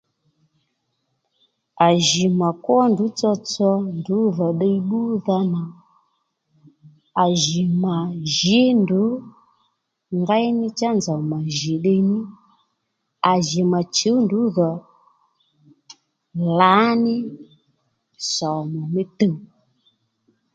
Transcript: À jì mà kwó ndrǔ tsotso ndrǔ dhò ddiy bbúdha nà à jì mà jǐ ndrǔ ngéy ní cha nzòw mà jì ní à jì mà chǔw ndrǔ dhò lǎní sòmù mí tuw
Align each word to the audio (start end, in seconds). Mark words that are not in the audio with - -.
À 1.87 1.89
jì 2.05 2.23
mà 2.39 2.49
kwó 2.63 2.77
ndrǔ 2.91 3.05
tsotso 3.17 3.69
ndrǔ 3.97 4.17
dhò 4.37 4.47
ddiy 4.53 4.77
bbúdha 4.83 5.37
nà 5.53 5.61
à 7.23 7.25
jì 7.41 7.61
mà 7.83 7.95
jǐ 8.35 8.59
ndrǔ 8.81 9.03
ngéy 10.19 10.47
ní 10.59 10.67
cha 10.79 10.89
nzòw 10.97 11.21
mà 11.31 11.37
jì 11.57 11.73
ní 12.09 12.17
à 13.31 13.33
jì 13.47 13.61
mà 13.71 13.79
chǔw 13.95 14.17
ndrǔ 14.25 14.39
dhò 14.57 14.69
lǎní 16.57 17.15
sòmù 18.33 18.79
mí 18.93 19.03
tuw 19.19 19.35